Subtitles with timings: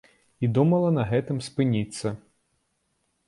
[0.45, 2.13] І думала на гэтым спыніцца.